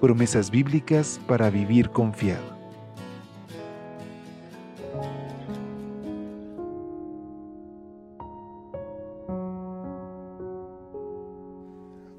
Promesas 0.00 0.50
bíblicas 0.50 1.20
para 1.28 1.50
vivir 1.50 1.90
confiado. 1.90 2.42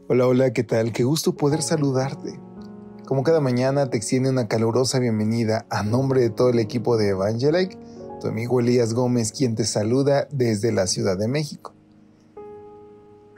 Hola, 0.07 0.27
hola, 0.27 0.53
¿qué 0.53 0.63
tal? 0.63 0.91
Qué 0.91 1.03
gusto 1.03 1.35
poder 1.35 1.63
saludarte. 1.63 2.39
Como 3.07 3.23
cada 3.23 3.41
mañana 3.41 3.89
te 3.89 3.97
extiende 3.97 4.29
una 4.29 4.47
calurosa 4.47 4.99
bienvenida 4.99 5.65
a 5.71 5.81
nombre 5.81 6.21
de 6.21 6.29
todo 6.29 6.49
el 6.49 6.59
equipo 6.59 6.97
de 6.97 7.09
Evangelike, 7.09 7.79
tu 8.21 8.27
amigo 8.27 8.59
Elías 8.59 8.93
Gómez, 8.93 9.31
quien 9.31 9.55
te 9.55 9.63
saluda 9.63 10.27
desde 10.29 10.71
la 10.71 10.85
Ciudad 10.85 11.17
de 11.17 11.27
México. 11.27 11.73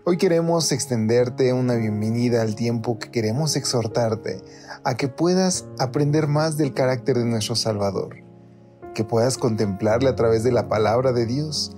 Hoy 0.06 0.18
queremos 0.18 0.74
extenderte 0.74 1.54
una 1.54 1.76
bienvenida 1.76 2.42
al 2.42 2.56
tiempo 2.56 3.00
que 3.00 3.10
queremos 3.10 3.56
exhortarte 3.56 4.42
a 4.84 4.98
que 4.98 5.08
puedas 5.08 5.64
aprender 5.80 6.28
más 6.28 6.58
del 6.58 6.73
carácter 6.73 7.18
de 7.18 7.23
nuestro 7.23 7.56
Salvador, 7.56 8.18
que 8.94 9.06
puedas 9.06 9.38
contemplarle 9.38 10.10
a 10.10 10.16
través 10.18 10.44
de 10.44 10.52
la 10.52 10.68
palabra 10.68 11.14
de 11.14 11.26
Dios, 11.26 11.72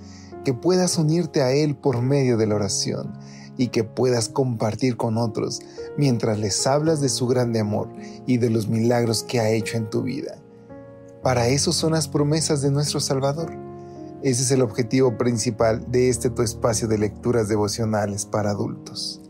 que 0.44 0.54
puedas 0.54 0.98
unirte 0.98 1.40
a 1.40 1.52
Él 1.52 1.76
por 1.76 2.02
medio 2.02 2.36
de 2.36 2.48
la 2.48 2.56
oración 2.56 3.12
y 3.56 3.68
que 3.68 3.84
puedas 3.84 4.28
compartir 4.28 4.96
con 4.96 5.18
otros 5.18 5.60
mientras 5.96 6.36
les 6.36 6.66
hablas 6.66 7.00
de 7.00 7.08
su 7.08 7.28
grande 7.28 7.60
amor 7.60 7.90
y 8.26 8.38
de 8.38 8.50
los 8.50 8.66
milagros 8.66 9.22
que 9.22 9.38
ha 9.38 9.50
hecho 9.50 9.76
en 9.76 9.88
tu 9.88 10.02
vida. 10.02 10.34
Para 11.22 11.46
eso 11.46 11.70
son 11.70 11.92
las 11.92 12.08
promesas 12.08 12.60
de 12.60 12.72
nuestro 12.72 12.98
Salvador 12.98 13.65
ese 14.26 14.42
es 14.42 14.50
el 14.50 14.62
objetivo 14.62 15.16
principal 15.16 15.88
de 15.88 16.08
este 16.08 16.30
tu 16.30 16.42
espacio 16.42 16.88
de 16.88 16.98
lecturas 16.98 17.48
devocionales 17.48 18.26
para 18.26 18.50
adultos. 18.50 19.22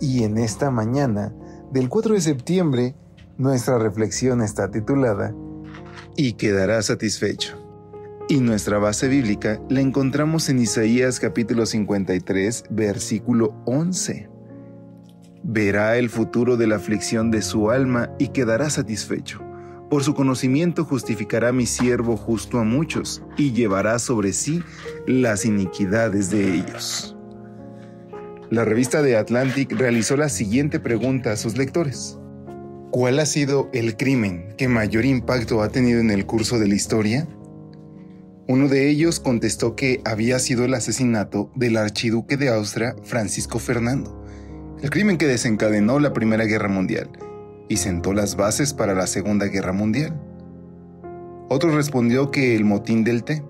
Y 0.00 0.22
en 0.22 0.38
esta 0.38 0.70
mañana, 0.70 1.34
del 1.72 1.88
4 1.88 2.14
de 2.14 2.20
septiembre, 2.20 2.94
nuestra 3.36 3.78
reflexión 3.78 4.42
está 4.42 4.70
titulada 4.70 5.34
Y 6.14 6.34
quedará 6.34 6.80
satisfecho. 6.82 7.58
Y 8.28 8.38
nuestra 8.38 8.78
base 8.78 9.08
bíblica 9.08 9.60
la 9.68 9.80
encontramos 9.80 10.48
en 10.50 10.60
Isaías 10.60 11.18
capítulo 11.18 11.66
53, 11.66 12.66
versículo 12.70 13.60
11. 13.66 14.28
Verá 15.42 15.96
el 15.96 16.10
futuro 16.10 16.56
de 16.56 16.68
la 16.68 16.76
aflicción 16.76 17.32
de 17.32 17.42
su 17.42 17.72
alma 17.72 18.10
y 18.20 18.28
quedará 18.28 18.70
satisfecho 18.70 19.42
por 19.90 20.02
su 20.02 20.14
conocimiento 20.14 20.84
justificará 20.84 21.52
mi 21.52 21.66
siervo 21.66 22.16
justo 22.16 22.58
a 22.58 22.64
muchos, 22.64 23.22
y 23.36 23.52
llevará 23.52 23.98
sobre 23.98 24.32
sí 24.32 24.62
las 25.06 25.44
iniquidades 25.44 26.30
de 26.30 26.54
ellos. 26.54 27.16
La 28.50 28.64
revista 28.64 29.02
de 29.02 29.16
Atlantic 29.16 29.72
realizó 29.72 30.16
la 30.16 30.28
siguiente 30.28 30.80
pregunta 30.80 31.32
a 31.32 31.36
sus 31.36 31.56
lectores. 31.56 32.18
¿Cuál 32.90 33.18
ha 33.18 33.26
sido 33.26 33.68
el 33.72 33.96
crimen 33.96 34.54
que 34.56 34.68
mayor 34.68 35.04
impacto 35.04 35.62
ha 35.62 35.68
tenido 35.68 36.00
en 36.00 36.10
el 36.10 36.26
curso 36.26 36.58
de 36.58 36.68
la 36.68 36.74
historia? 36.74 37.28
Uno 38.48 38.68
de 38.68 38.88
ellos 38.88 39.18
contestó 39.18 39.74
que 39.74 40.00
había 40.04 40.38
sido 40.38 40.64
el 40.64 40.74
asesinato 40.74 41.50
del 41.56 41.76
archiduque 41.76 42.36
de 42.36 42.48
Austria, 42.48 42.94
Francisco 43.02 43.58
Fernando, 43.58 44.24
el 44.80 44.90
crimen 44.90 45.18
que 45.18 45.26
desencadenó 45.26 45.98
la 45.98 46.12
Primera 46.12 46.44
Guerra 46.44 46.68
Mundial 46.68 47.10
y 47.68 47.76
sentó 47.76 48.12
las 48.12 48.36
bases 48.36 48.72
para 48.72 48.94
la 48.94 49.06
Segunda 49.06 49.46
Guerra 49.46 49.72
Mundial. 49.72 50.20
Otro 51.48 51.74
respondió 51.74 52.30
que 52.30 52.56
el 52.56 52.64
motín 52.64 53.04
del 53.04 53.24
té. 53.24 53.42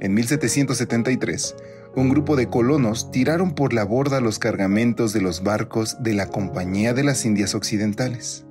En 0.00 0.14
1773, 0.14 1.56
un 1.94 2.08
grupo 2.10 2.36
de 2.36 2.48
colonos 2.48 3.10
tiraron 3.10 3.54
por 3.54 3.72
la 3.72 3.84
borda 3.84 4.20
los 4.20 4.38
cargamentos 4.38 5.12
de 5.12 5.22
los 5.22 5.42
barcos 5.42 5.96
de 6.02 6.14
la 6.14 6.28
Compañía 6.28 6.92
de 6.92 7.04
las 7.04 7.24
Indias 7.24 7.54
Occidentales. 7.54 8.44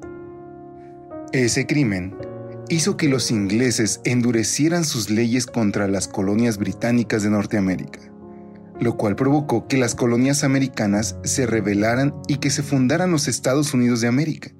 Ese 1.32 1.68
crimen 1.68 2.16
hizo 2.70 2.97
que 2.97 3.09
los 3.09 3.30
ingleses 3.30 4.02
endurecieran 4.03 4.84
sus 4.86 5.09
leyes 5.09 5.46
contra 5.46 5.88
las 5.88 6.08
colonias 6.08 6.58
británicas 6.58 7.22
de 7.24 7.30
Norteamérica 7.30 8.15
lo 8.80 8.97
cual 8.97 9.16
provocó 9.16 9.68
que 9.68 9.78
las 9.78 9.96
colonias 9.96 10.44
americanas 10.44 11.18
se 11.24 11.46
rebelaran 11.46 12.13
y 12.28 12.38
que 12.38 12.50
se 12.50 12.63
fundaran 12.63 13.12
los 13.12 13.28
Estados 13.28 13.74
Unidos 13.74 14.02
de 14.02 14.08
América. 14.08 14.52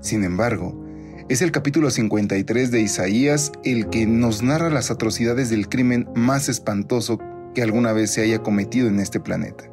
Sin 0.00 0.24
embargo, 0.24 0.84
es 1.28 1.42
el 1.42 1.52
capítulo 1.52 1.90
53 1.90 2.70
de 2.70 2.80
Isaías 2.80 3.52
el 3.64 3.88
que 3.88 4.06
nos 4.06 4.42
narra 4.42 4.70
las 4.70 4.90
atrocidades 4.90 5.50
del 5.50 5.68
crimen 5.68 6.06
más 6.14 6.48
espantoso 6.48 7.18
que 7.54 7.62
alguna 7.62 7.92
vez 7.92 8.10
se 8.10 8.22
haya 8.22 8.40
cometido 8.40 8.88
en 8.88 9.00
este 9.00 9.20
planeta. 9.20 9.64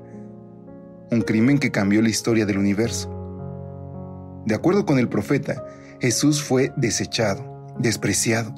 Un 1.11 1.21
crimen 1.21 1.59
que 1.59 1.71
cambió 1.71 2.01
la 2.01 2.09
historia 2.09 2.45
del 2.45 2.57
universo. 2.57 3.17
De 4.45 4.55
acuerdo 4.55 4.85
con 4.85 4.97
el 4.97 5.09
profeta, 5.09 5.63
Jesús 5.99 6.41
fue 6.41 6.71
desechado, 6.77 7.73
despreciado, 7.79 8.55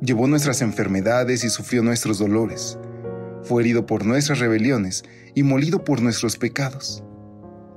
llevó 0.00 0.28
nuestras 0.28 0.60
enfermedades 0.60 1.44
y 1.44 1.50
sufrió 1.50 1.82
nuestros 1.82 2.18
dolores 2.18 2.78
fue 3.44 3.62
herido 3.62 3.86
por 3.86 4.04
nuestras 4.04 4.38
rebeliones 4.38 5.04
y 5.34 5.42
molido 5.42 5.84
por 5.84 6.02
nuestros 6.02 6.36
pecados. 6.36 7.02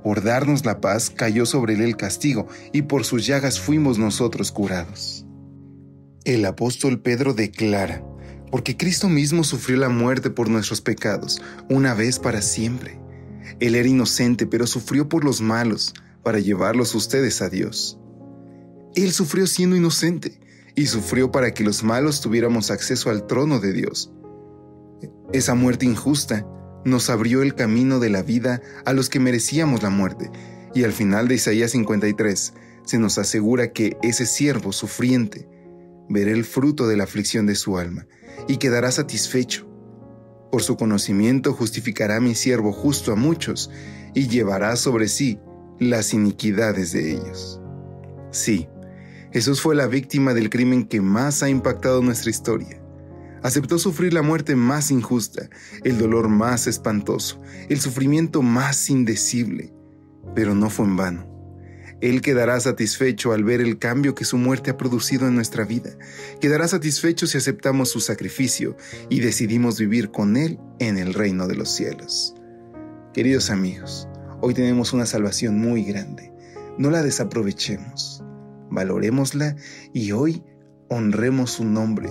Por 0.02 0.22
darnos 0.22 0.64
la 0.64 0.80
paz 0.80 1.10
cayó 1.10 1.44
sobre 1.44 1.74
él 1.74 1.82
el 1.82 1.96
castigo, 1.96 2.46
y 2.72 2.82
por 2.82 3.04
sus 3.04 3.26
llagas 3.26 3.60
fuimos 3.60 3.98
nosotros 3.98 4.52
curados. 4.52 5.26
El 6.24 6.44
apóstol 6.44 7.00
Pedro 7.00 7.34
declara, 7.34 8.04
porque 8.50 8.76
Cristo 8.76 9.08
mismo 9.08 9.44
sufrió 9.44 9.76
la 9.76 9.88
muerte 9.88 10.30
por 10.30 10.48
nuestros 10.48 10.80
pecados, 10.80 11.42
una 11.68 11.94
vez 11.94 12.18
para 12.18 12.42
siempre. 12.42 12.98
Él 13.60 13.74
era 13.74 13.88
inocente, 13.88 14.46
pero 14.46 14.66
sufrió 14.66 15.08
por 15.08 15.24
los 15.24 15.40
malos, 15.40 15.94
para 16.22 16.38
llevarlos 16.38 16.94
ustedes 16.94 17.42
a 17.42 17.48
Dios. 17.48 17.98
Él 18.94 19.12
sufrió 19.12 19.46
siendo 19.46 19.76
inocente, 19.76 20.40
y 20.74 20.86
sufrió 20.86 21.32
para 21.32 21.52
que 21.52 21.64
los 21.64 21.82
malos 21.82 22.20
tuviéramos 22.20 22.70
acceso 22.70 23.10
al 23.10 23.26
trono 23.26 23.58
de 23.58 23.72
Dios. 23.72 24.12
Esa 25.32 25.54
muerte 25.54 25.84
injusta 25.84 26.46
nos 26.84 27.10
abrió 27.10 27.42
el 27.42 27.54
camino 27.54 28.00
de 28.00 28.10
la 28.10 28.22
vida 28.22 28.62
a 28.84 28.92
los 28.92 29.08
que 29.08 29.20
merecíamos 29.20 29.82
la 29.82 29.90
muerte, 29.90 30.30
y 30.74 30.84
al 30.84 30.92
final 30.92 31.28
de 31.28 31.34
Isaías 31.34 31.72
53 31.72 32.54
se 32.84 32.98
nos 32.98 33.18
asegura 33.18 33.72
que 33.72 33.96
ese 34.02 34.26
siervo 34.26 34.72
sufriente 34.72 35.48
verá 36.08 36.30
el 36.30 36.44
fruto 36.44 36.88
de 36.88 36.96
la 36.96 37.04
aflicción 37.04 37.46
de 37.46 37.54
su 37.54 37.76
alma 37.76 38.06
y 38.48 38.56
quedará 38.56 38.90
satisfecho. 38.90 39.66
Por 40.50 40.62
su 40.62 40.76
conocimiento 40.76 41.52
justificará 41.52 42.20
mi 42.20 42.34
siervo 42.34 42.72
justo 42.72 43.12
a 43.12 43.16
muchos 43.16 43.70
y 44.14 44.28
llevará 44.28 44.76
sobre 44.76 45.08
sí 45.08 45.38
las 45.78 46.14
iniquidades 46.14 46.92
de 46.92 47.12
ellos. 47.12 47.60
Sí, 48.30 48.66
Jesús 49.32 49.60
fue 49.60 49.74
la 49.74 49.86
víctima 49.86 50.32
del 50.32 50.48
crimen 50.48 50.86
que 50.86 51.02
más 51.02 51.42
ha 51.42 51.50
impactado 51.50 52.00
nuestra 52.00 52.30
historia 52.30 52.80
Aceptó 53.42 53.78
sufrir 53.78 54.12
la 54.12 54.22
muerte 54.22 54.56
más 54.56 54.90
injusta, 54.90 55.48
el 55.84 55.98
dolor 55.98 56.28
más 56.28 56.66
espantoso, 56.66 57.40
el 57.68 57.80
sufrimiento 57.80 58.42
más 58.42 58.90
indecible, 58.90 59.72
pero 60.34 60.54
no 60.54 60.70
fue 60.70 60.86
en 60.86 60.96
vano. 60.96 61.38
Él 62.00 62.20
quedará 62.20 62.60
satisfecho 62.60 63.32
al 63.32 63.42
ver 63.42 63.60
el 63.60 63.78
cambio 63.78 64.14
que 64.14 64.24
su 64.24 64.38
muerte 64.38 64.70
ha 64.70 64.76
producido 64.76 65.26
en 65.26 65.34
nuestra 65.34 65.64
vida. 65.64 65.90
Quedará 66.40 66.68
satisfecho 66.68 67.26
si 67.26 67.38
aceptamos 67.38 67.90
su 67.90 68.00
sacrificio 68.00 68.76
y 69.08 69.20
decidimos 69.20 69.80
vivir 69.80 70.10
con 70.10 70.36
Él 70.36 70.60
en 70.78 70.96
el 70.96 71.12
reino 71.12 71.48
de 71.48 71.56
los 71.56 71.70
cielos. 71.74 72.34
Queridos 73.12 73.50
amigos, 73.50 74.08
hoy 74.40 74.54
tenemos 74.54 74.92
una 74.92 75.06
salvación 75.06 75.58
muy 75.58 75.82
grande. 75.82 76.32
No 76.78 76.90
la 76.90 77.02
desaprovechemos. 77.02 78.22
Valorémosla 78.70 79.56
y 79.92 80.12
hoy 80.12 80.44
honremos 80.88 81.50
su 81.50 81.64
nombre 81.64 82.10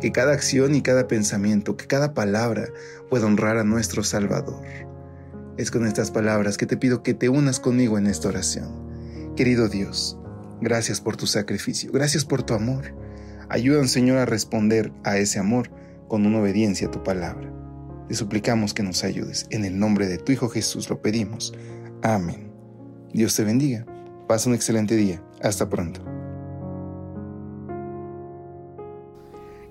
que 0.00 0.12
cada 0.12 0.32
acción 0.32 0.74
y 0.74 0.82
cada 0.82 1.06
pensamiento, 1.06 1.76
que 1.76 1.86
cada 1.86 2.14
palabra 2.14 2.68
pueda 3.08 3.26
honrar 3.26 3.58
a 3.58 3.64
nuestro 3.64 4.02
Salvador. 4.02 4.62
Es 5.56 5.70
con 5.70 5.86
estas 5.86 6.10
palabras 6.10 6.56
que 6.56 6.66
te 6.66 6.76
pido 6.76 7.02
que 7.02 7.14
te 7.14 7.28
unas 7.28 7.60
conmigo 7.60 7.98
en 7.98 8.06
esta 8.06 8.28
oración. 8.28 8.90
Querido 9.36 9.68
Dios, 9.68 10.18
gracias 10.60 11.00
por 11.00 11.16
tu 11.16 11.26
sacrificio, 11.26 11.92
gracias 11.92 12.24
por 12.24 12.42
tu 12.42 12.54
amor. 12.54 12.94
Ayúdanos, 13.48 13.90
Señor, 13.90 14.18
a 14.18 14.26
responder 14.26 14.92
a 15.04 15.18
ese 15.18 15.38
amor 15.38 15.70
con 16.08 16.24
una 16.24 16.40
obediencia 16.40 16.88
a 16.88 16.90
tu 16.90 17.02
palabra. 17.02 17.52
Te 18.08 18.14
suplicamos 18.14 18.74
que 18.74 18.82
nos 18.82 19.04
ayudes. 19.04 19.46
En 19.50 19.64
el 19.64 19.78
nombre 19.78 20.08
de 20.08 20.18
tu 20.18 20.32
Hijo 20.32 20.48
Jesús 20.48 20.88
lo 20.90 21.00
pedimos. 21.00 21.54
Amén. 22.02 22.50
Dios 23.12 23.36
te 23.36 23.44
bendiga. 23.44 23.86
Pasa 24.26 24.48
un 24.48 24.54
excelente 24.54 24.96
día. 24.96 25.22
Hasta 25.42 25.68
pronto. 25.68 26.09